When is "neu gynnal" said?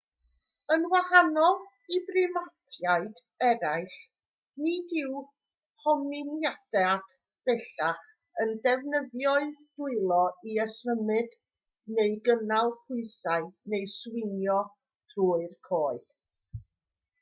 11.99-12.75